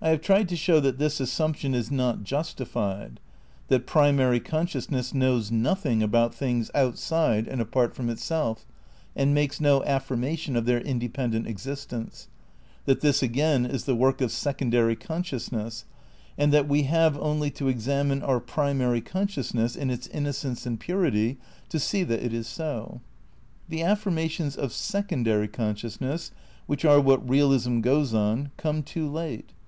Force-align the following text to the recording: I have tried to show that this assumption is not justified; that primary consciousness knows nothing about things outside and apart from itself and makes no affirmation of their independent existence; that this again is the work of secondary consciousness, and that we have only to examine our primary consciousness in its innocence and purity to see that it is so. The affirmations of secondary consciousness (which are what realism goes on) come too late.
I 0.00 0.10
have 0.10 0.20
tried 0.20 0.48
to 0.50 0.56
show 0.56 0.78
that 0.78 0.98
this 0.98 1.18
assumption 1.18 1.74
is 1.74 1.90
not 1.90 2.22
justified; 2.22 3.18
that 3.66 3.84
primary 3.84 4.38
consciousness 4.38 5.12
knows 5.12 5.50
nothing 5.50 6.04
about 6.04 6.32
things 6.32 6.70
outside 6.72 7.48
and 7.48 7.60
apart 7.60 7.96
from 7.96 8.08
itself 8.08 8.64
and 9.16 9.34
makes 9.34 9.60
no 9.60 9.82
affirmation 9.82 10.54
of 10.54 10.66
their 10.66 10.80
independent 10.80 11.48
existence; 11.48 12.28
that 12.84 13.00
this 13.00 13.24
again 13.24 13.66
is 13.66 13.86
the 13.86 13.96
work 13.96 14.20
of 14.20 14.30
secondary 14.30 14.94
consciousness, 14.94 15.84
and 16.38 16.52
that 16.52 16.68
we 16.68 16.84
have 16.84 17.18
only 17.18 17.50
to 17.50 17.66
examine 17.66 18.22
our 18.22 18.38
primary 18.38 19.00
consciousness 19.00 19.74
in 19.74 19.90
its 19.90 20.06
innocence 20.06 20.64
and 20.64 20.78
purity 20.78 21.38
to 21.70 21.80
see 21.80 22.04
that 22.04 22.22
it 22.22 22.32
is 22.32 22.46
so. 22.46 23.00
The 23.68 23.82
affirmations 23.82 24.54
of 24.54 24.72
secondary 24.72 25.48
consciousness 25.48 26.30
(which 26.66 26.84
are 26.84 27.00
what 27.00 27.28
realism 27.28 27.80
goes 27.80 28.14
on) 28.14 28.52
come 28.56 28.84
too 28.84 29.10
late. 29.10 29.54